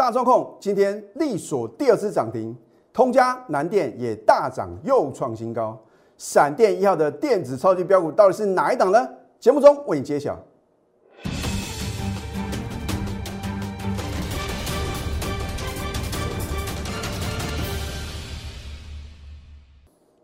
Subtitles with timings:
[0.00, 2.56] 大中控今天力所第二次涨停，
[2.90, 5.78] 通家南电也大涨，又创新高。
[6.16, 9.06] 闪电一号的电子超级标股到底是哪一档呢？
[9.38, 10.42] 节目中为你揭晓。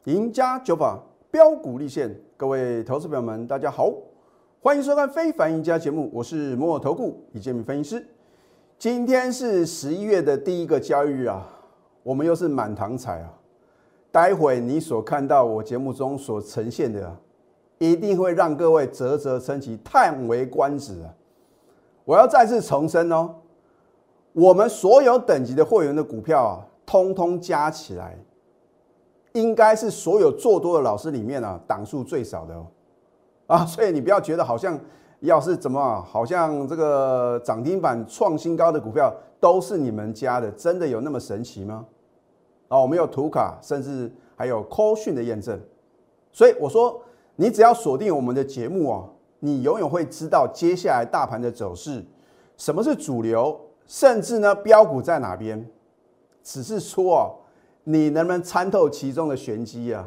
[0.05, 0.99] 赢家九法
[1.31, 3.93] 标股立现，各位投资朋友们，大家好，
[4.63, 8.07] 欢迎收看《非凡赢家》节目，我是摩尔投顾李建明分析师。
[8.79, 11.49] 今天是十一月的第一个交易日啊，
[12.03, 13.33] 我们又是满堂彩啊！
[14.13, 17.17] 待会你所看到我节目中所呈现的，
[17.79, 21.09] 一定会让各位啧啧称奇、叹为观止啊！
[22.05, 23.37] 我要再次重申哦，
[24.35, 28.19] 我们所有等级的会员的股票啊，通通加起来，
[29.33, 32.67] 应该是所有做多的老师里面啊，档数最少的哦
[33.47, 33.65] 啊！
[33.65, 34.79] 所以你不要觉得好像。
[35.21, 36.05] 要是怎么啊？
[36.07, 41.87] 好像这个涨停板创新高的股票都是你们家的，真的有那么神奇吗？
[42.69, 45.59] 啊，我们有图卡，甚至还有 call 讯的验证。
[46.33, 47.01] 所以我说，
[47.37, 49.05] 你只要锁定我们的节目啊，
[49.41, 52.05] 你永远会知道接下来大盘的走势，
[52.59, 55.67] 什么是主流，甚至呢标股在哪边。
[56.43, 57.31] 只是说啊，
[57.85, 60.07] 你能不能参透其中的玄机啊？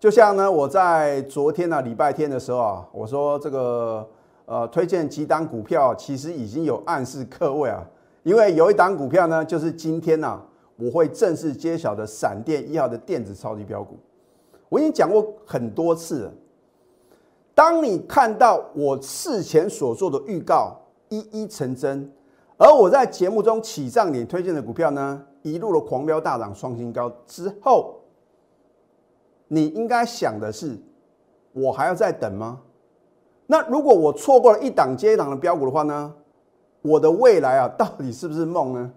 [0.00, 4.08] 就像呢，我在昨天呢礼拜天的时候啊，我说这个。
[4.52, 7.82] 呃，推荐几档股票，其实已经有暗示各位啊，
[8.22, 10.38] 因为有一档股票呢，就是今天呢，
[10.76, 13.98] 我会正式揭晓的闪电一号的电子超级标股。
[14.68, 16.32] 我已经讲过很多次了，
[17.54, 20.76] 当你看到我事前所做的预告
[21.08, 22.12] 一一成真，
[22.58, 28.02] 而我在节目中起涨点推荐的股票呢，一路的狂飙大涨创新高之后，
[29.48, 30.78] 你应该想的是，
[31.54, 32.60] 我还要再等吗？
[33.46, 36.14] 那如果我错过了一档接一档的标股的话呢？
[36.80, 38.90] 我的未来啊，到底是不是梦呢？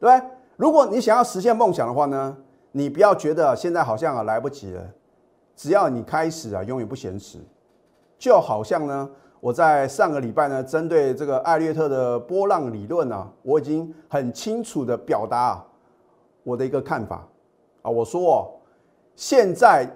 [0.00, 0.30] 对不对？
[0.56, 2.34] 如果你想要实现梦想的话呢，
[2.72, 4.82] 你不要觉得现在好像啊来不及了，
[5.54, 7.38] 只要你开始啊，永远不嫌迟。
[8.18, 9.10] 就好像呢，
[9.40, 15.62] 我在上个礼拜呢，针对这个艾略特的波浪理论啊，我已经很清楚的表达
[16.42, 17.26] 我的一个看法
[17.82, 18.58] 啊，我说
[19.16, 19.86] 现在。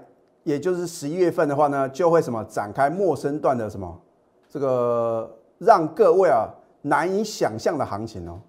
[0.48, 4.00] 也就是十一月份的话呢，就会什么展开陌生段的什么
[4.48, 6.48] 这个让各位啊
[6.80, 8.40] 难以想象的行情哦。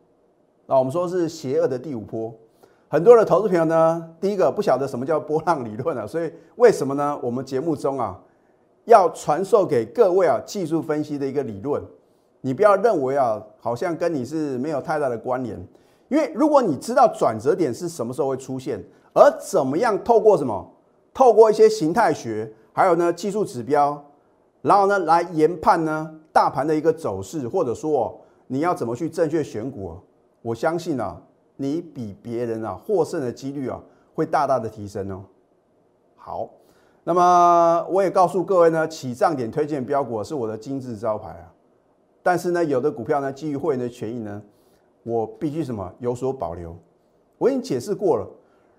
[0.66, 2.34] 那我们说是邪恶的第五波，
[2.88, 7.20] 很多的投资朋友呢，第一个不晓得什么叫波浪理论啊，所以为什么呢？
[7.22, 8.18] 我们节目中啊
[8.86, 11.84] 要传授给各位啊技术分析的一个理论，
[12.40, 15.60] 你不要认为啊好像跟你是没有太大的关联，
[16.08, 18.82] 因为如果你知道转折点是什么时候会出现，
[19.14, 20.66] 而怎么样透过什么？
[21.14, 24.04] 透过一些形态学，还有呢技术指标，
[24.62, 29.98] 然后呢来研判呢大盘的一个走势，或者说哦你要怎么去正确选股，
[30.42, 31.22] 我相信啊，
[31.58, 33.82] 你比别人啊获胜的几率啊
[34.14, 35.24] 会大大的提升哦。
[36.16, 36.50] 好，
[37.04, 41.54] 那么我也告诉各位呢，起涨点推荐标股是我的金字招牌啊。
[42.22, 44.42] 但是呢，有的股票呢基于会员的权益呢，
[45.04, 46.76] 我必须什么有所保留。
[47.38, 48.28] 我已经解释过了。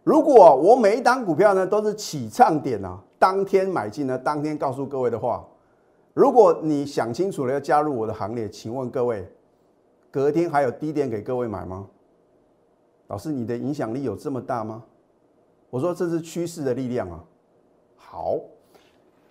[0.03, 5.47] 如果我每一档股票呢都是起唱点啊，当天买进呢，当天告诉各位的话，
[6.15, 9.31] 如果你想清楚了要加入我的行列，请问各位，
[10.11, 11.87] 隔天还有低点给各位买吗？
[13.09, 14.83] 老师，你的影响力有这么大吗？
[15.69, 17.22] 我说这是趋势的力量啊。
[17.97, 18.38] 好，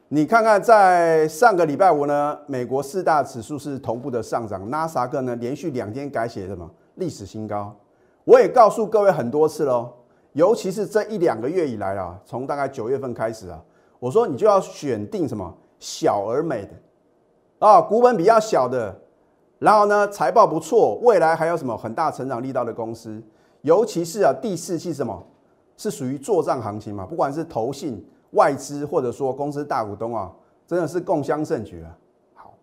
[0.08, 7.76] 你看看在上个礼拜五呢，美国四大指数是同步的上涨，纳斯达克呢连续两天改写什么历史新高。
[8.24, 9.92] 我也告诉各位很多次喽。
[10.34, 13.60] 尤其是这一两个月以来啊，从大概九月份开始啊，
[14.00, 18.96] 我说你就要选定什么小而美的啊，股本比较小的，
[19.58, 23.22] 然后呢财报不错，未来还有什么很大成长力道的公司。
[23.62, 25.22] 尤其是啊第四季什么
[25.76, 30.32] 是属于做账行情嘛，不管是投信、外资或者说公司大股东啊，
[30.68, 31.98] 真的是共襄盛举啊。
[32.36, 32.54] 好，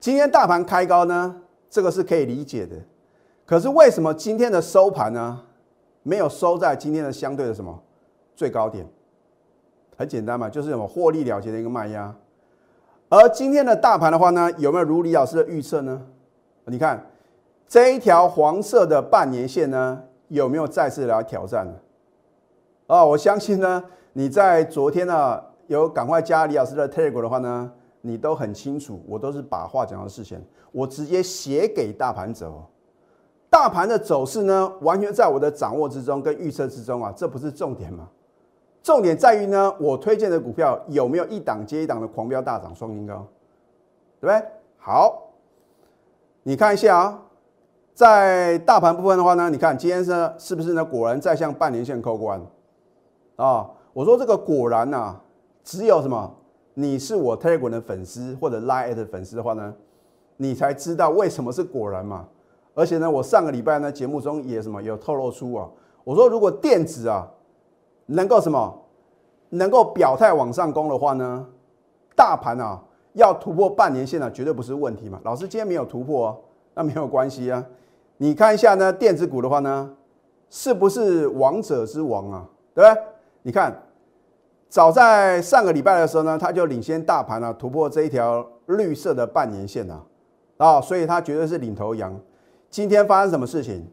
[0.00, 1.36] 今天大盘开高呢，
[1.68, 2.76] 这个是可以理解的。
[3.44, 5.42] 可是为什么今天的收盘呢？
[6.02, 7.82] 没有收在今天的相对的什么
[8.34, 8.86] 最高点，
[9.96, 12.14] 很简单嘛，就是什么获利了结的一个卖压。
[13.08, 16.00] 而今天的大盘的话呢，有没有如李老师的预测呢？
[16.64, 17.10] 你看
[17.68, 21.74] 这一条黄色的半年线呢，有没有再次来挑战呢？
[22.86, 27.70] 啊，我相信呢，你在昨天呢有赶快加李老师的 Telegram 的话呢，
[28.00, 32.52] 你都很清楚，我都是把话讲到事前，我直接写给大盘者。
[33.52, 38.08] 大盘的走势呢，完全在我的掌握之中跟预测之中啊，这不是重点吗？
[38.82, 43.26] 重点在于呢，我推荐的股票有没有一档接一档的狂飙大涨双新高，
[44.18, 44.42] 对不对？
[44.78, 45.28] 好，
[46.44, 47.22] 你看一下啊，
[47.92, 50.82] 在大盘部分的话呢，你看今天是是不是呢？
[50.82, 52.40] 果然在向半年线扣关
[53.36, 53.68] 啊！
[53.92, 55.14] 我说这个果然呐，
[55.62, 56.34] 只有什么？
[56.72, 59.74] 你是我 Telegram 的粉丝或者 Line 的粉丝的话呢，
[60.38, 62.26] 你才知道为什么是果然嘛。
[62.74, 65.68] 而且呢，我上个礼拜呢节目中也什么有透露出啊，
[66.04, 67.28] 我说如果电子啊
[68.06, 68.82] 能够什么
[69.50, 71.46] 能够表态往上攻的话呢，
[72.16, 72.82] 大盘啊
[73.12, 75.20] 要突破半年线呢绝对不是问题嘛。
[75.24, 76.36] 老师今天没有突破哦，
[76.74, 77.64] 那没有关系啊。
[78.16, 79.94] 你看一下呢，电子股的话呢，
[80.48, 82.48] 是不是王者之王啊？
[82.74, 83.02] 对不对？
[83.42, 83.82] 你看，
[84.68, 90.02] 早在上个礼拜的时候呢，它就领先大盘啊，突破这一条绿色的半年线啊，
[90.56, 92.18] 啊，所以它绝对是领头羊。
[92.72, 93.86] 今天发生什么事情？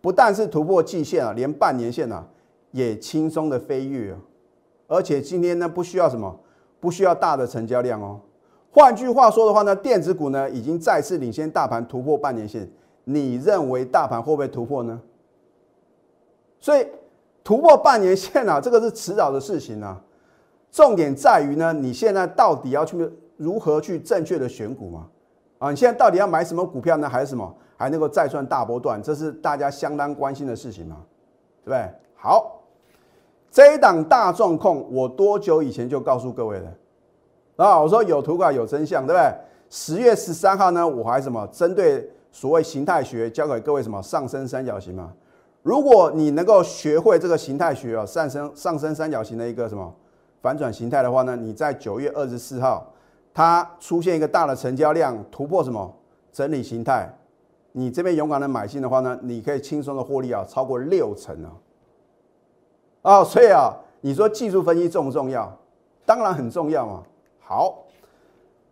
[0.00, 2.26] 不但是突破季线啊，连半年线啊
[2.72, 4.16] 也轻松的飞跃，
[4.88, 6.40] 而且今天呢不需要什么，
[6.80, 8.20] 不需要大的成交量哦。
[8.72, 12.68] 换句话说的话呢，电子股呢已经再次领先大盘突破半年线。
[13.04, 15.00] 你认为大盘会不会突破呢？
[16.58, 16.84] 所以
[17.44, 20.02] 突破半年线啊，这个是迟早的事情啊。
[20.72, 25.06] 重点在于呢，你现在到底要去如何去正确的选股嘛？
[25.58, 27.08] 啊，你现在到底要买什么股票呢？
[27.08, 29.02] 还是什么还能够再赚大波段？
[29.02, 30.96] 这是大家相当关心的事情嘛？
[31.64, 31.88] 对不对？
[32.16, 32.62] 好，
[33.50, 36.72] 这一档大众控，我多久以前就告诉各位了
[37.56, 37.78] 啊？
[37.78, 39.34] 我说有图稿有真相，对不对？
[39.68, 42.10] 十月十三号呢，我还什么针对。
[42.36, 45.12] 所谓形态学教给各位什么上升三角形嘛？
[45.62, 49.94] 如果你能够学会这个形态学啊，上升上升三角形的一个什么
[50.42, 51.36] 反转形态的话呢？
[51.36, 52.92] 你在九月二十四号，
[53.32, 55.94] 它出现一个大的成交量突破什么
[56.32, 57.08] 整理形态，
[57.76, 61.50] 你这边勇敢的买进的话呢，你可以轻松的获利啊，超过六成啊！
[63.02, 65.52] 啊，所以啊，你说技术分析重不重要？
[66.06, 67.02] 当然很重要嘛。
[67.40, 67.84] 好，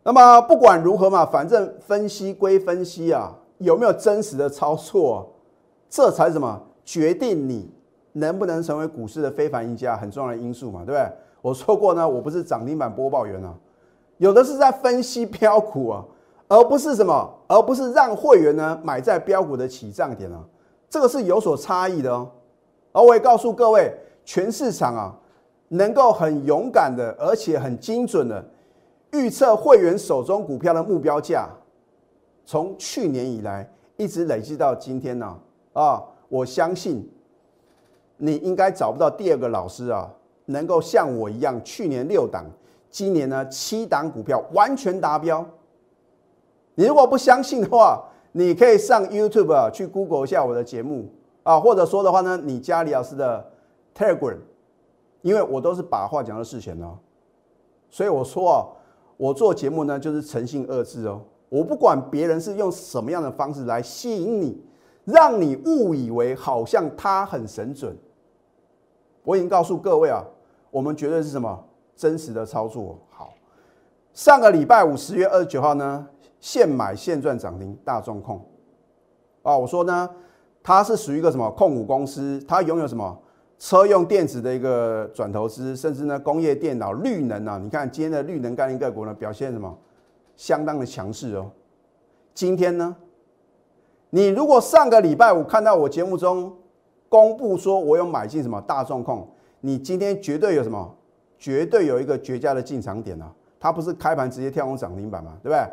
[0.04, 3.37] 那么不管如何嘛，反正分析归分析啊。
[3.58, 5.32] 有没有真实的操作？
[5.88, 7.70] 这才什么决定你
[8.12, 11.08] 能不能成为股市的非凡赢家很重要的因素嘛，对不对？
[11.40, 13.52] 我说过呢，我不是涨停板播报员啊，
[14.19, 16.04] 有的是在分析标股啊，
[16.52, 20.38] 而不是什么，而不是让会员呢买在标股的起涨点啊，
[20.90, 22.31] 这个是有所差异的哦。
[22.93, 23.90] 而我也告诉各位，
[24.22, 25.19] 全市场啊，
[25.69, 28.44] 能够很勇敢的，而且很精准的
[29.12, 31.49] 预测会员手中股票的目标价。
[32.44, 33.66] 从去年以来
[33.96, 35.34] 一直累积到今天呢，
[35.72, 37.10] 啊，我相信
[38.19, 40.06] 你应该找不到第二个老师啊，
[40.44, 42.44] 能够像我一样，去年六档，
[42.90, 45.43] 今年呢七档股票完全达标。
[46.75, 48.03] 你如果不相信的话，
[48.33, 51.09] 你可以上 YouTube 啊去 Google 一下我的节目
[51.43, 53.51] 啊，或者说的话呢，你加李老师的
[53.95, 54.39] Telegram，
[55.21, 56.99] 因为我都是把话讲到事前哦，
[57.91, 58.67] 所以我说啊，
[59.17, 61.21] 我做节目呢就是诚信二字哦。
[61.51, 64.65] 我不管别人是用什么样的方式来吸引你，
[65.05, 67.95] 让你误以为好像他很神准。
[69.23, 70.25] 我已经告诉各位啊，
[70.71, 71.63] 我们绝对是什么
[71.95, 72.99] 真实的操作。
[73.11, 73.35] 好，
[74.15, 76.09] 上个礼拜五十月二十九号呢，
[76.43, 78.44] 现买现赚涨停大众控
[79.43, 80.11] 啊，我说呢，
[80.61, 83.17] 它是属于一个什么控股公司，它拥有什么
[83.61, 89.79] 车用电子的一个转投资，甚至呢工业电脑、绿能啊，你看今天的绿能概念个股呢表现什么？
[90.35, 91.49] 相当的强势哦，
[92.35, 92.97] 今天呢，
[94.11, 96.53] 你如果上个礼拜五看到我节目中
[97.09, 99.28] 公布说我有买进什么大众控，
[99.61, 100.93] 你今天绝对有什么，
[101.38, 103.33] 绝对有一个绝佳的进场点啊！
[103.61, 105.64] 它不是开盘直接跳空涨停板嘛，对不对？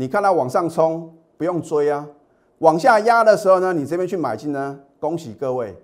[0.00, 2.06] 你看它往上冲，不用追啊；
[2.58, 5.76] 往下压的时候呢，你这边去买进呢，恭喜各位！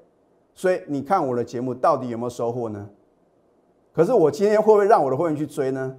[0.55, 2.89] 所以你看我的节目到底有没有收获呢？
[3.93, 5.97] 可是我今天会不会让我的会员去追呢？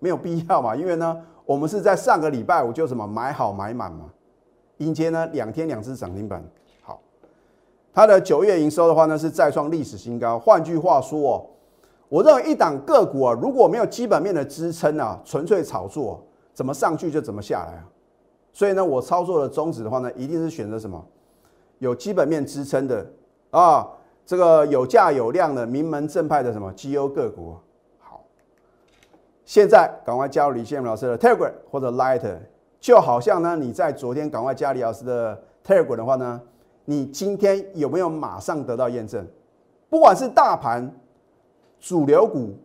[0.00, 4.06] 没有必要嘛，因为呢，我们是在上个礼拜五就什么买好买满嘛，
[4.78, 6.42] 迎接呢两天两只涨停板。
[6.82, 7.00] 好，
[7.94, 10.40] 它的九月营收的话呢是再创历史新高。
[10.40, 11.46] 换句话说哦，
[12.08, 16.20] 我认为一档个股啊，如果没有基本面的支撑啊，纯粹炒作，
[16.56, 17.84] 怎么上去就怎么下来啊。
[18.50, 21.04] 所以呢，我操作的宗旨的话呢，一定是选择什么
[21.80, 23.06] 有基本面支撑的
[23.50, 23.86] 啊，
[24.24, 27.54] 这个有价有量的名门正派的什么绩优个股。
[29.44, 32.38] 现在赶快加入李建明老师的 Telegram 或者 Light，
[32.80, 36.40] 就好像呢你在昨天赶快加李老师的 Telegram 的话呢，
[36.86, 39.24] 你今天有没有马上得到验证？
[39.90, 40.90] 不管是大盘、
[41.78, 42.56] 主流股，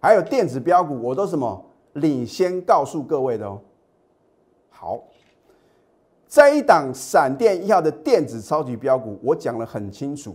[0.00, 1.64] 还有电子标股，我都什么
[1.98, 3.60] 领先告诉各位的哦。
[4.70, 5.00] 好，
[6.26, 10.34] 这一档闪电一号的电子超级标股，我讲的很清楚，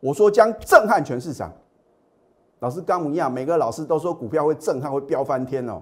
[0.00, 1.52] 我说将震撼全市场。
[2.60, 5.80] 老师刚一样，每个老师都说股票会震撼，会飙翻天哦。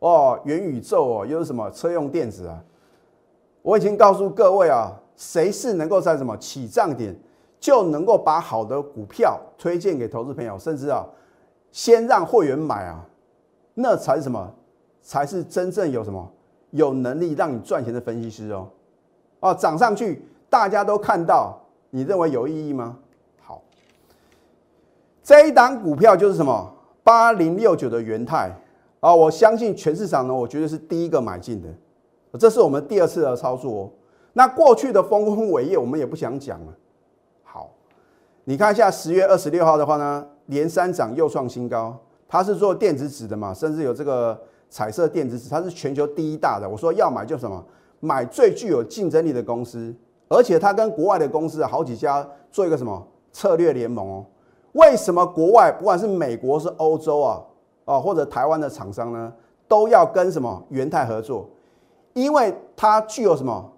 [0.00, 2.62] 哦，元宇宙哦，又是什么车用电子啊？
[3.62, 7.16] 我已经告诉各位啊，谁是能够在什么起涨点
[7.58, 11.06] 就能够把好的股票推荐给投资朋友，甚至啊，
[11.70, 13.06] 先让会员买啊，
[13.74, 14.54] 那才是什么？
[15.02, 16.32] 才是真正有什么
[16.70, 18.68] 有能力让你赚钱的分析师哦。
[19.40, 22.96] 哦，涨上去大家都看到，你认为有意义吗？
[23.42, 23.62] 好，
[25.22, 26.72] 这一档股票就是什么？
[27.02, 28.50] 八零六九的元泰
[29.00, 31.68] 啊，我相信全市场呢，我觉得是第一个买进的，
[32.38, 33.90] 这是我们第二次的操作哦。
[34.32, 36.72] 那过去的丰功伟业我们也不想讲了。
[37.42, 37.70] 好，
[38.44, 42.00] 你看一下十月二十六号的话呢，连三涨又创新高，
[42.34, 44.36] 它是做电子纸的嘛，甚至有这个
[44.68, 46.68] 彩色电子纸，它是全球第一大的。
[46.68, 47.64] 我说要买就什么，
[48.00, 49.94] 买最具有竞争力的公司，
[50.26, 54.26] 而且它跟国外的公司好几家做一个什么策略联盟哦。
[54.72, 57.40] 为什么国外不管是美国是欧洲啊
[57.84, 59.32] 啊或者台湾的厂商呢，
[59.68, 61.48] 都要跟什么元泰合作？
[62.14, 63.72] 因为它具有什么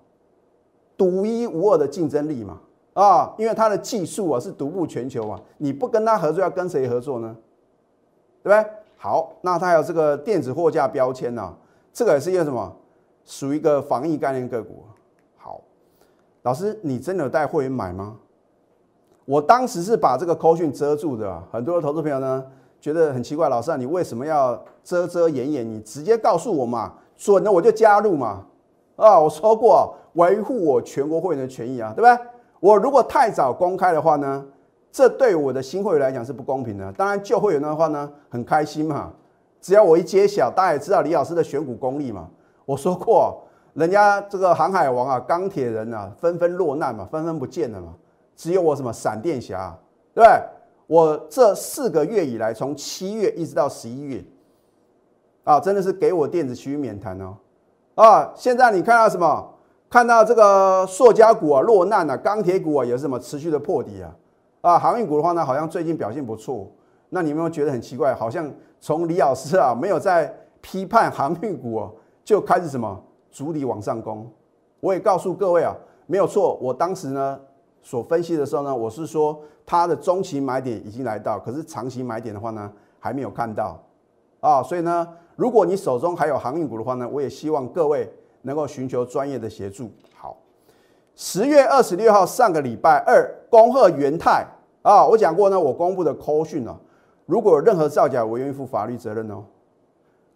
[0.96, 2.58] 独一无二的竞争力嘛
[2.94, 3.34] 啊！
[3.36, 7.36] 因为它的技术啊是独步全球啊，你不跟它合作，要跟谁合作呢？
[8.46, 8.72] 对不对？
[8.96, 11.52] 好，那它有这个电子货架标签呢，
[11.92, 12.72] 这个也是一个什么？
[13.24, 14.84] 属于一个防疫概念个股。
[15.36, 15.60] 好，
[16.42, 18.16] 老师，你真的有带会员买吗？
[19.24, 22.46] 我当时是把这个扣讯遮住的，很多的投资朋友呢
[22.80, 25.68] 觉得很奇怪，老师啊，你为什么要遮遮掩掩？
[25.68, 28.46] 你直接告诉我嘛，准了我就加入嘛。
[28.94, 32.26] 啊，我说过维护我全国会员的权益啊，对不对？
[32.60, 34.46] 我如果太早公开的话呢，
[34.96, 36.90] 这对我的新会员来讲是不公平的。
[36.94, 39.12] 当然旧会员的话呢，很开心嘛，
[39.60, 42.30] 只要我一揭晓，大家也知道李老师的选股功力嘛。
[42.64, 47.92] 我说过，人家这个航海王啊、钢铁人啊，纷纷落难嘛，纷纷不见了嘛。
[48.34, 49.78] 只有我什么闪电侠，
[50.14, 50.42] 对不对？
[50.86, 54.24] 我这四个月以来，从七月一直到十一月，
[55.44, 57.36] 啊，真的是给我电子区域免谈哦，
[57.96, 59.46] 啊，现在你看到什么？
[59.90, 64.10] 看到这个塑胶股啊落难了，钢铁股啊也是什么持续的破底啊，
[64.66, 66.68] 啊，航运股的话呢，好像最近表现不错。
[67.10, 68.12] 那你有没有觉得很奇怪？
[68.12, 71.94] 好像从李老师啊没有在批判航运股哦，
[72.24, 74.28] 就开始什么主力往上攻。
[74.80, 75.72] 我也告诉各位啊，
[76.08, 77.38] 没有错，我当时呢。
[77.80, 82.68] 所分析的时候呢，我是说它的中期买点已经来到，可是长期买点的话呢，
[82.98, 83.80] 还没有看到
[84.40, 84.60] 啊。
[84.60, 85.06] 所以呢，
[85.36, 89.88] 如果你手中还有航运股的话呢，我也希望各位能够寻求专业的协助。
[90.16, 90.36] 好，
[91.14, 94.44] 十月二十六号上个礼拜二，恭贺元泰
[94.86, 96.78] 啊，我讲过呢，我公布的扣讯啊，
[97.26, 99.42] 如果任何造假，我愿意负法律责任哦。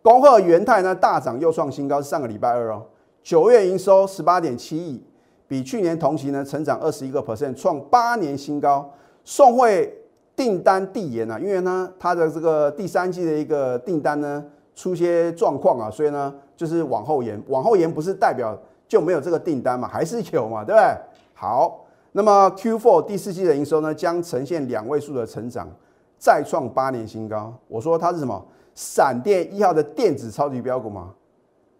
[0.02, 2.82] 恭贺元泰呢大涨又创新高，上个礼拜二哦，
[3.22, 5.00] 九月营收十八点七亿。
[5.46, 8.90] 比去年同期呢，成长二十一个 percent，创八年新高。
[9.22, 9.96] 送会
[10.34, 17.40] 订单递延啊，因为呢，它的这个第三季的一个订单呢出些状况啊，所以呢，就是往后延。
[17.46, 20.96] 往后延不是代表就没有这个订单嘛，还是有嘛，对不对？
[21.34, 25.68] 好，那么 Q4 第四季的营收呢，将呈现两位数的成长，
[26.18, 27.54] 再创八年新高。
[27.68, 28.44] 我说它是什么？
[28.74, 31.14] 闪电一号的电子超级标股吗？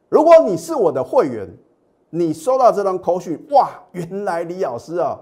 [0.09, 1.49] 如果你是我的会员。
[2.13, 3.71] 你收到这张口讯，哇！
[3.93, 5.17] 原来李老师啊，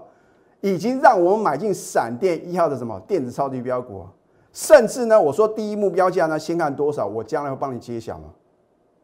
[0.59, 4.09] 已经让我们买进闪电一号的什么电子超级标股啊，
[4.51, 8.29] 甚至呢，我说第一目标价呢，先看多少，我将来会帮你揭晓嘛。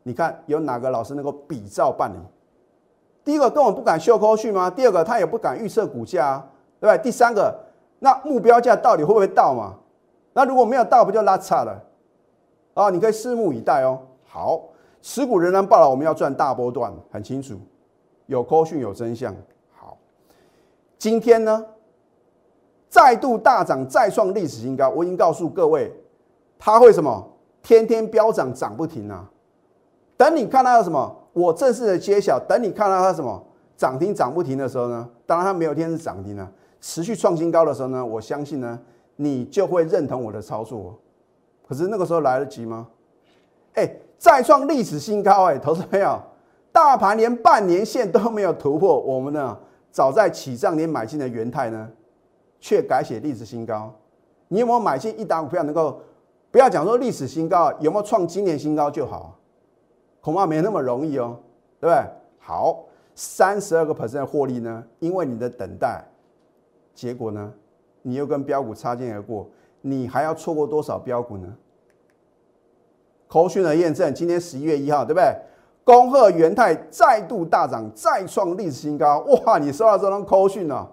[0.02, 2.18] 你看有哪个老师能够比照办理？
[3.26, 4.70] 第一个根本不敢秀口讯吗？
[4.70, 6.42] 第二个他也不敢预测股价，
[6.80, 6.96] 对吧？
[6.96, 7.54] 第三个，
[8.00, 9.74] 那目标价到底会不会到嘛？
[10.32, 11.84] 那如果没有到，不就拉差了？
[12.76, 14.00] 啊，你可以拭目以待哦。
[14.28, 14.62] 好，
[15.02, 17.60] 持股仍然报了，我们要赚大波段，很清楚。
[18.28, 19.36] 有科讯有真相，
[19.76, 19.98] 好，
[21.00, 21.66] 今天呢
[22.90, 24.90] 再度大涨，再创历史新高。
[24.90, 25.92] 我已经告诉各位，
[26.60, 27.28] 它会什么？
[27.64, 29.28] 天天飙涨，涨不停啊！
[30.16, 32.40] 等你看到什么，我正式的揭晓。
[32.40, 35.08] 等你看到它什么涨停涨不停的时候呢？
[35.26, 36.50] 当然它没有一天是涨停啊，
[36.80, 38.80] 持续创新高的时候呢，我相信呢，
[39.18, 40.98] 你就会认同我的操作。
[41.68, 42.88] 可是那个时候来得及吗？
[43.74, 46.18] 哎，再创历史新高，哎，投资朋友。
[46.72, 49.58] 大盘连半年线都没有突破，我们呢
[49.92, 51.90] 早在起涨年买进的元泰呢，
[52.60, 53.94] 却改写历史新高。
[54.48, 56.00] 你有没有买进一档股票能够
[56.52, 59.38] 不要讲说历史新高，有没有创今年新高就好？
[60.26, 61.38] 恐怕没那么容易哦，
[61.80, 62.04] 对不对？
[62.40, 66.04] 好，三十二个 percent 获利呢，因为你的等待，
[66.96, 67.54] 结果呢，
[68.02, 69.48] 你又跟标股擦肩而过，
[69.82, 71.56] 你还要错过多少标股呢？
[73.28, 75.32] 口讯的验证，今天十一月一号，对不对？
[75.84, 79.20] 恭贺元泰再度大涨，再创历史新高！
[79.20, 80.90] 哇，你收到这张扣讯啊，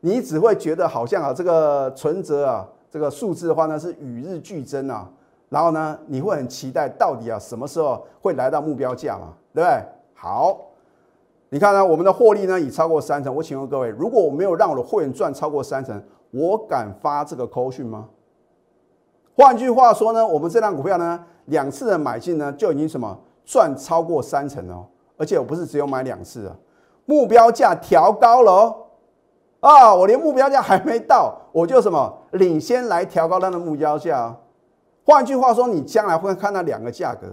[0.00, 5.08] 你只会觉得好像啊，这个存折啊，这个数字的话呢是与日俱增啊。
[5.50, 9.84] 然后呢，你会很期待到底啊什么时候会来到目标价嘛，对不对？
[10.14, 10.56] 好，
[11.48, 13.34] 你看呢，我们的获利呢已超过三成。
[13.34, 18.08] 我请问各位，如果我没有让我的会员赚超过三成，我敢发这个扣讯吗？
[19.36, 24.86] 换句话说呢，我们这张股票呢，两次的买进呢，就已经什么赚超过三成哦。
[25.16, 26.56] 而且我不是只有买两次啊，
[27.06, 28.76] 目标价调高了哦。
[29.58, 34.32] 啊，我连目标价还没到，我就什么领先来调高它的目标价。
[35.10, 37.26] 换句话说，你将来会看到两个价格，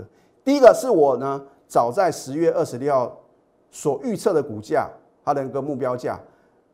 [0.44, 3.16] 第一个是我呢早在十月二十六号
[3.70, 4.90] 所预测的股价，
[5.24, 6.20] 它的一个目标价。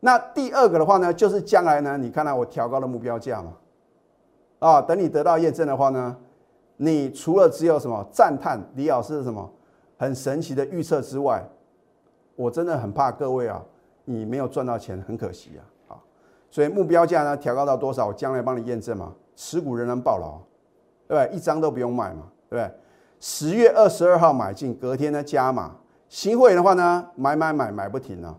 [0.00, 3.52] 那第二个的话呢，就是将来呢，你看到我调高的目标价嘛？
[4.60, 6.16] 啊，等你得到验证的话呢，
[6.78, 9.52] 你除了只有什么赞叹李老师什么
[9.98, 11.46] 很神奇的预测之外，
[12.34, 13.62] 我真的很怕各位啊。
[14.06, 15.94] 你没有赚到钱，很可惜啊！
[15.94, 16.00] 啊，
[16.50, 19.12] 所以目标价呢调高到多少，我将来帮你验证嘛。
[19.36, 20.38] 持股仍然爆牢，
[21.06, 21.36] 对不对？
[21.36, 22.70] 一张都不用卖嘛，对不对？
[23.20, 25.76] 十月二十二号买进，隔天呢加码。
[26.08, 28.36] 新会员的话呢，买买买买不停啊，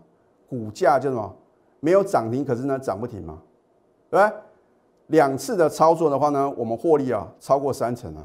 [0.48, 1.36] 股价就什么
[1.80, 3.38] 没有涨停，可是呢涨不停嘛，
[4.10, 4.36] 对不对？
[5.08, 8.24] 两次的操作的话呢，我们获利啊超过三成啊。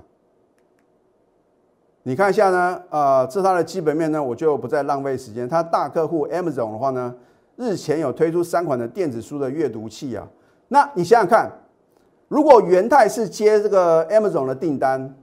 [2.03, 5.48] 你看一下呢，呃，这它的基本面呢，我就不再浪费时间。
[5.48, 7.15] 它大客户 Amazon 的话呢。
[7.57, 10.27] 日前有推出三款的电子书的阅读器啊，
[10.69, 11.51] 那你想想看，
[12.31, 15.13] 如果元泰是接这个 Amazon 的订单，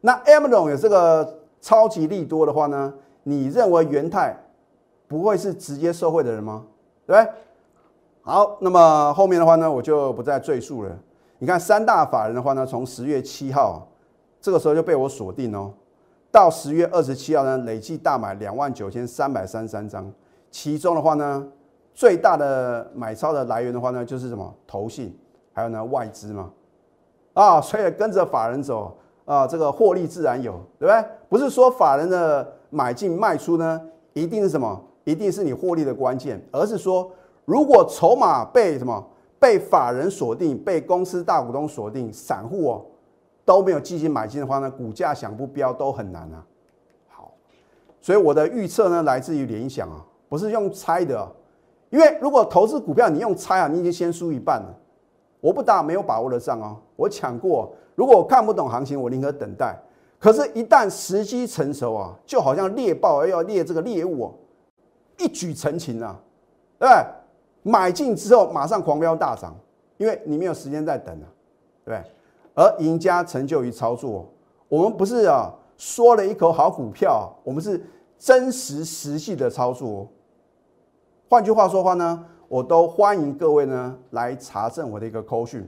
[0.00, 2.92] 那 Amazon 有这个超级利多的话呢，
[3.22, 4.36] 你认为元泰
[5.06, 6.66] 不会是直接受贿的人吗？
[7.06, 7.32] 对对？
[8.22, 10.90] 好，那么后面的话呢，我就不再赘述了。
[11.38, 13.86] 你看三大法人的话呢，从十月七号
[14.40, 15.72] 这个时候就被我锁定哦，
[16.32, 20.12] 到十月二十七号呢，累计大买两万九千三百三十三张，
[20.50, 21.46] 其中的话呢。
[21.92, 25.14] 最大的买超的来源的话呢，就是什么投信，
[25.52, 26.50] 还有呢外资嘛，
[27.32, 31.04] 啊，所以跟着法人走啊，这个获利自然有，对不对？
[31.28, 33.80] 不是说法人的买进卖出呢，
[34.12, 37.10] 一定是什么，一定是你获利的关键，而是说，
[37.44, 39.04] 如果筹码被什么
[39.38, 42.84] 被法人锁定，被公司大股东锁定，散户哦
[43.44, 46.44] 都没有积极买进的话呢，股价想不飙都很难啊。
[47.08, 47.32] 好，
[48.00, 51.26] 所以我的预测呢，来自于联想啊，不是用猜的。
[51.90, 54.72] 因为如果投资股票，你用猜啊，你已经先输一半了。
[55.40, 57.72] 我不打没有把握的仗哦，我抢过。
[57.94, 59.78] 如果我看不懂行情，我宁可等待。
[60.18, 64.34] 可是，一旦时机成熟啊，就好像猎豹要猎这个猎物哦，
[65.18, 66.18] 一举成擒啊，
[66.78, 67.04] 对不对？
[67.62, 69.54] 买进之后马上狂飙大涨，
[69.96, 71.26] 因为你没有时间再等了，
[71.84, 72.10] 对不对？
[72.54, 74.26] 而赢家成就于操作，
[74.68, 77.82] 我们不是啊说了一口好股票，我们是
[78.18, 80.06] 真实实际的操作。
[81.28, 85.64] 换句话说话呢，我都欢迎各位呢来查证我的一个扣讯。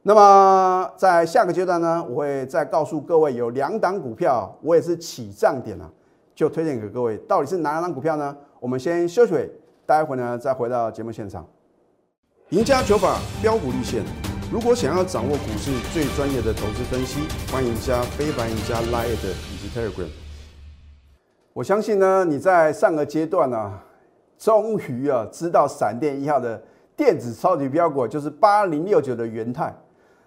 [0.00, 5.92] 那么在下个阶段呢，我会再告诉各位有两档股票，我也是起涨点了，
[6.34, 7.18] 就推荐给各位。
[7.28, 8.34] 到底是哪两档股票呢？
[8.60, 9.34] 我们先休息，
[9.84, 11.46] 待会呢再回到节目现场。
[12.48, 14.02] 赢家九法标股立线，
[14.50, 20.08] 如果想要掌握股市最专业的投资分析，欢迎加非凡、赢家 Line 以及 Telegram。
[21.52, 23.80] 我相信呢，你在上个阶段呢。
[24.38, 26.62] 终于啊，知道闪电一号的
[26.94, 29.74] 电子超级标股就是八零六九的元泰。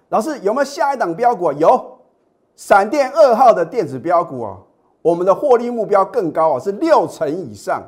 [0.09, 1.51] 老师有没有下一档标股？
[1.53, 1.99] 有，
[2.55, 4.57] 闪电二号的电子标股啊，
[5.01, 7.83] 我们的获利目标更高啊，是六成以上。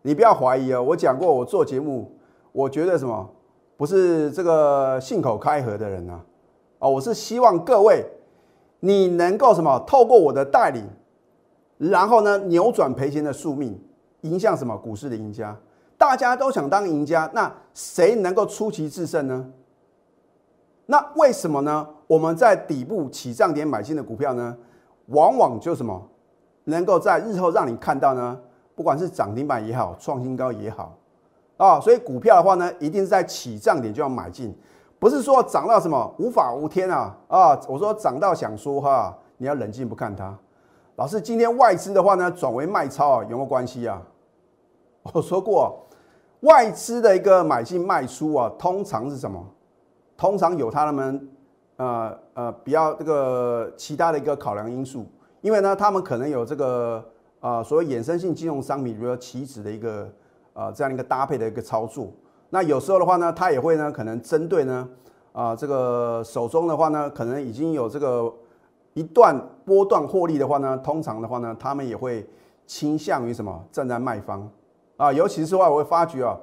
[0.00, 2.16] 你不要怀疑啊，我讲过，我做节目，
[2.52, 3.28] 我觉得什么
[3.76, 6.24] 不是这个信口开河的人啊，
[6.78, 8.04] 啊，我是希望各位
[8.80, 10.88] 你能够什么透过我的带领，
[11.76, 13.78] 然后呢扭转赔钱的宿命。
[14.22, 14.76] 迎向什么？
[14.76, 15.56] 股市的赢家，
[15.98, 19.52] 大家都想当赢家，那谁能够出奇制胜呢？
[20.86, 21.88] 那为什么呢？
[22.06, 24.56] 我们在底部起涨点买进的股票呢，
[25.06, 26.08] 往往就什么
[26.64, 28.38] 能够在日后让你看到呢？
[28.74, 30.96] 不管是涨停板也好，创新高也好
[31.56, 34.54] 啊，所以股票的话呢，一定是在起涨点就要买进，
[34.98, 37.60] 不是说涨到什么无法无天啊啊！
[37.68, 40.36] 我说涨到想说哈，你要冷静不看它。
[40.96, 44.00] 老师，今天外资的话呢，转为卖超啊，有没有关系啊？
[45.12, 45.86] 我说过，
[46.40, 49.46] 外资的一个买进卖出啊，通常是什么？
[50.16, 51.28] 通常有他们
[51.76, 55.04] 呃呃比较这个其他的一个考量因素，
[55.42, 57.04] 因为呢，他们可能有这个
[57.40, 60.10] 啊所谓衍生性金融商品，比如说期指的一个
[60.54, 62.10] 啊这样一个搭配的一个操作。
[62.48, 64.88] 那有时候的话呢，他也会呢可能针对呢
[65.32, 68.32] 啊这个手中的话呢，可能已经有这个
[68.96, 72.26] 一段波段获利的话呢，通常的话呢，他们也会
[72.66, 74.48] 倾向于什么站在卖方。
[74.96, 76.40] 啊，尤其是话，我会发觉啊，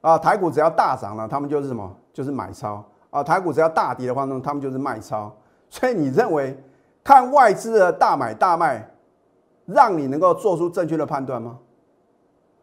[0.00, 5.34] 啊，台股只要大涨了，他们就是什么，就是买超啊；台股只要大跌的话呢，他们就是卖超。
[5.68, 6.56] 所以你认为
[7.02, 8.88] 看外资的大买大卖，
[9.64, 11.58] 让你能够做出正确的判断吗？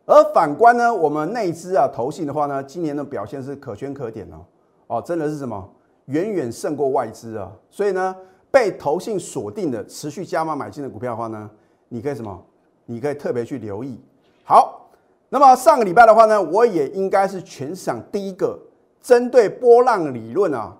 [0.06, 4.46] 而反观呢，我们内资啊投信的话呢，今年的表现是可圈可点哦，
[4.88, 5.70] 哦，真的是什么
[6.06, 8.16] 远远胜过外资啊，所以呢，
[8.54, 11.50] 被投信锁定的持续加码买进的股票的话呢，
[11.90, 12.40] 你可以什么？
[12.86, 14.00] 你可以特别去留意。
[14.44, 14.92] 好，
[15.30, 18.60] 那么上个礼拜的话呢，我也应该是全市场第一个
[19.02, 20.78] 针对波浪理论啊，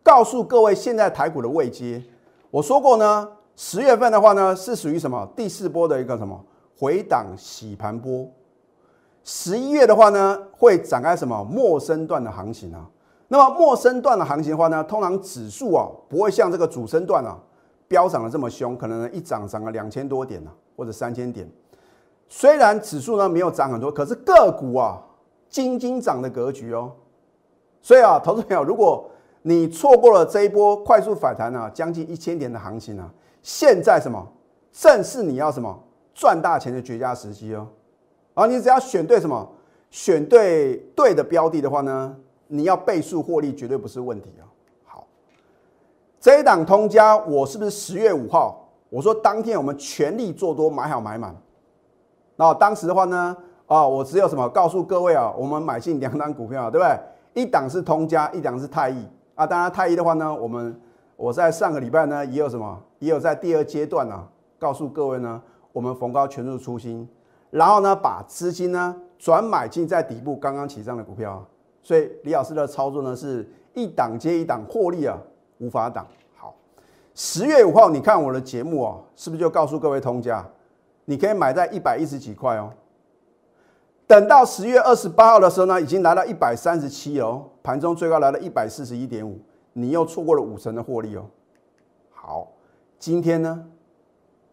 [0.00, 2.00] 告诉各位现在台股的位阶。
[2.52, 6.40] 我说过呢，十月份的话呢，是属于什么第四波的一个什么
[6.78, 8.30] 回档洗盘波。
[9.24, 12.88] 十一月的话呢，会展开什么陌生段的行情啊？
[13.28, 17.38] 那么陌生段的行情的话呢，通常指数啊不会像这个主升段啊
[17.86, 21.46] 飙涨的这么凶，可能一涨涨了两千多点呢，或者三千点。
[22.26, 25.02] 虽然指数呢没有涨很多，可是个股啊
[25.48, 26.92] 金金涨的格局哦。
[27.80, 29.10] 所以啊，投资朋友，如果
[29.42, 33.10] 你错过了这一波快速反弹啊，将近一千点的行情啊，
[33.42, 34.26] 现在什么
[34.72, 35.78] 正是你要什么
[36.12, 37.68] 赚大钱的绝佳时机哦。
[38.34, 39.48] 啊，你只要选对什么，
[39.90, 42.16] 选对对的标的的话呢，
[42.48, 44.44] 你要倍数获利绝对不是问题啊。
[44.84, 45.06] 好，
[46.18, 51.36] 这一档通家，我是不是十月五号我说当天我们全力做多，买好买满。
[52.36, 56.98] 那当时的话呢，啊，我只有什么告诉各位啊，我们买进两档股票，对不对？
[57.42, 59.46] 一档是通家，一档是泰益啊。
[59.46, 60.80] 当然泰益的话呢，我们
[61.16, 64.26] 我在上个礼拜呢也有什么，也有在第二阶段啊，
[64.58, 67.06] 告诉各位呢，我们逢高全入出新，
[67.50, 71.46] 然后呢把资金呢转买进在底部刚刚起涨的股票。
[71.88, 75.16] 所以李老师的操作呢是一档接一档获利啊，
[75.56, 76.06] 无法挡。
[76.36, 76.54] 好，
[77.14, 80.46] 十月五号你看我的节目啊，是不是就告诉各位通家？
[81.06, 82.70] 你可以买在一百一十几块哦，
[84.06, 89.40] 等到十月二十八号的时候呢，已经来到一百三十七哦，盘中最高来到一百四十一点五，
[89.72, 91.24] 你又错过了五成的获利哦。
[92.10, 92.48] 好，
[92.98, 93.64] 今天呢，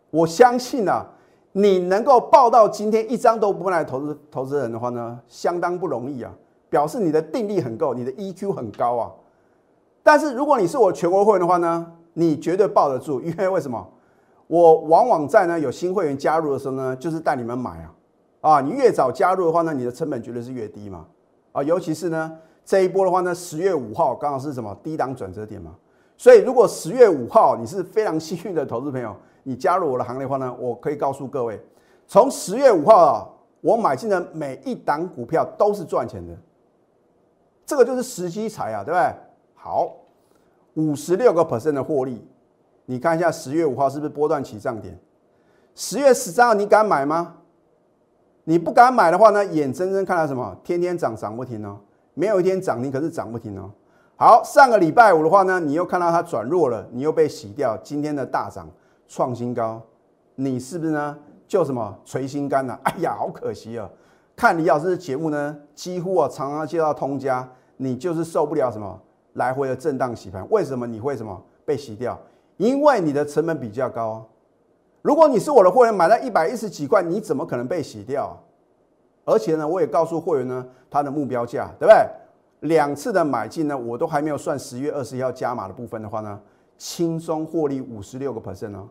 [0.09, 1.05] 我相信啊，
[1.51, 6.33] 你能够报到今天一张都不卖投资投资人的话呢，相当不容易啊，
[6.75, 9.09] 表示你的定力很够，你的 EQ 很高啊。
[10.03, 13.87] 但是如果你是我全国会员的话呢，你绝对抱得住， 因为为什么？
[14.47, 17.93] 我往往在呢有新会员加入的时候呢，就是带你们买啊，
[18.41, 21.05] 啊，你越早加入的话呢，你的成本绝对是越低嘛，
[21.53, 24.77] 啊，尤其是呢这一波的话呢，十月五号刚好是什么？
[24.83, 25.71] 低档转折点嘛，
[26.17, 31.57] 所以如果十月五号你是非常幸运的投资朋友，你加入我的行列的话呢，我可以告诉各位，
[32.05, 33.27] 从十月五号啊，
[33.61, 36.37] 我买进的每一档股票都是赚钱的，
[37.65, 39.13] 这个就是时机财啊，对不对？
[39.55, 39.91] 好，
[40.75, 42.25] 五十六个 percent 的获利。
[42.85, 44.99] 你看一下十月五号是不是波段起涨点？
[45.73, 47.37] 十月十三号你敢买吗？
[48.43, 50.55] 你不敢买的话呢，眼睁睁看到什么？
[50.63, 51.79] 天天涨涨不停哦，
[52.13, 53.71] 没有一天涨停，可是涨不停哦。
[54.15, 57.75] 好，上个礼拜五的话呢，你又看到它转弱了，你又被洗掉。
[57.77, 58.69] 今天的大涨
[59.07, 59.81] 创新高，
[60.35, 61.17] 你是不是呢？
[61.47, 62.79] 就什么垂心肝呐？
[62.83, 63.89] 哎呀，好可惜啊！
[64.35, 68.99] 看李老师的节目呢，几乎啊常常接到通家，你就是受不了什么
[69.33, 70.45] 来回的震荡洗盘。
[70.49, 72.19] 为什么你会什么被洗掉？
[72.57, 74.25] 因为你的成本比较高，
[75.01, 78.37] 如果你是我的会员，买了一百一十几块，你怎么可能被洗掉？
[79.23, 82.05] 而且呢，我也告诉会员呢，他的目标价，对不对？
[82.61, 86.39] 两次的买进呢，我都还没有算十月二十一号加码的部分的话呢，
[86.77, 88.87] 轻松获利五十六个 percent 哦。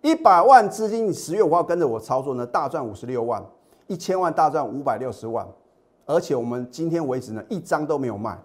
[0.00, 3.42] 一百万资金，你十月五号跟着我操作呢，大赚五十六万；
[3.88, 5.44] 一千万大赚五百六十万。
[6.06, 8.38] 而且我们今天为止呢，一张都没有卖，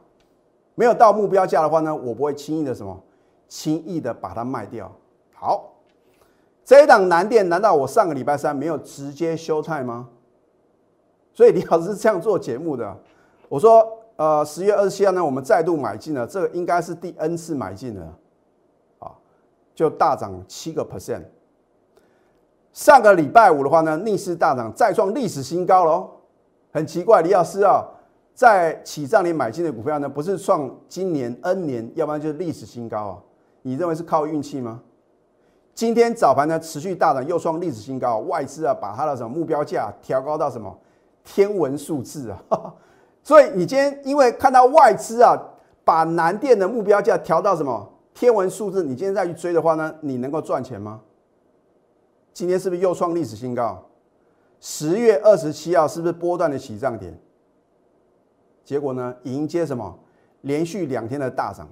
[0.76, 3.00] 没有到目标价的话呢，我不会轻易的什么。
[3.48, 4.92] 轻易的把它卖掉。
[5.36, 5.74] 好，
[6.66, 10.10] 这一档南电难道我上个礼拜三没有直接休态吗？
[11.34, 12.98] 所以李老师这样做节目的。
[13.48, 18.18] 我说，呃，十月二十七号呢，我们再度买进了，这个应该是第 N 次买进了，
[19.00, 19.12] 啊，
[19.76, 21.24] 就大涨七个 percent。
[22.74, 26.10] 上个礼拜五的话呢，逆势大涨，再创历史新高喽。
[26.72, 27.86] 很奇怪，李老师啊，
[28.34, 33.18] 在起涨点买进的股票呢，不是创今年 N 年，要不然就是历史新高啊。
[33.62, 34.82] 你认为是靠运气吗？
[35.76, 40.76] 今天早盘呢持续大涨，又创历史新高，外资啊把它的什么目标价调高到什么
[41.24, 42.74] 天文数字啊！
[43.22, 45.40] 所以你今天因为看到外资啊
[45.86, 51.00] 把南电的目标价调到什么天文数字，你今天再去追的话呢，你能够赚钱吗？
[52.34, 53.82] 今天是不是又创历史新高？
[54.60, 57.16] 十月二十七号是不是波段的起涨点？
[58.66, 60.00] 结果呢迎接什么
[60.42, 61.70] 连续两天的大涨？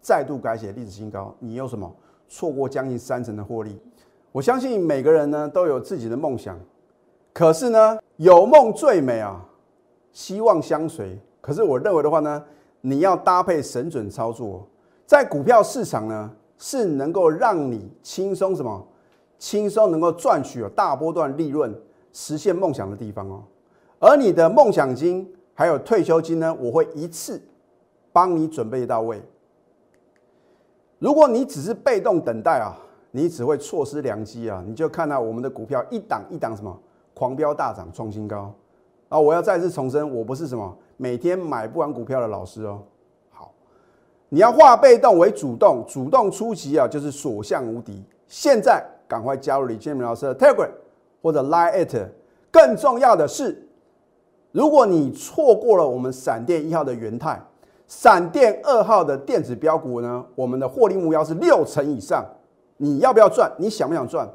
[0.00, 1.94] 再度改写历史新高，你有什么
[2.28, 3.78] 错过将近三成的获利？
[4.32, 6.58] 我相信每个人呢都有自己的梦想，
[7.34, 9.44] 可是呢有梦最美啊，
[10.12, 11.18] 希望相随。
[11.42, 12.42] 可是我认为的话呢，
[12.80, 14.66] 你要搭配神准操作，
[15.04, 18.86] 在股票市场呢是能够让你轻松什么
[19.40, 21.74] 轻松能够赚取有大波段利润，
[22.12, 23.42] 实现梦想的地方哦。
[23.98, 27.42] 而你的梦想金还有退休金呢，我会一次
[28.12, 29.20] 帮你准备到位。
[30.98, 32.76] 如果你只是被动等待啊，
[33.10, 34.62] 你只会错失良机啊！
[34.66, 36.78] 你就看到我们的股票一档一档什么
[37.14, 38.54] 狂飙大涨创新高
[39.08, 39.18] 啊！
[39.18, 42.82] 我要再次重申，我不是什么每天买不完股票的老师哦。
[43.30, 43.50] 好，
[44.28, 48.04] 你要化被动为主动，主动出击啊，就是所向无敌。
[48.26, 50.70] 现在赶快加入李建明老师的 Telegram
[51.20, 52.08] 或者 Line at。
[52.52, 53.68] 更重要的是，
[54.52, 57.42] 如果你错过了我们闪电一号的元泰。
[57.88, 60.24] 闪电二号的电子标股呢？
[60.36, 62.24] 我们的获利目标是六成以上，
[62.76, 63.50] 你要不要赚？
[63.58, 64.28] 你想不想赚？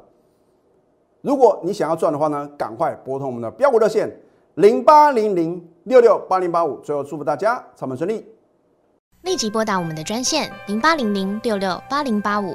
[1.22, 4.14] 如果你想要赚的话呢，赶快拨通我们的标股热线
[4.56, 6.76] 零八零零六六八零八五。
[6.80, 8.26] 最后祝福大家操盘顺利，
[9.22, 12.54] 立即拨打我们的专线零八零零六六八零八五。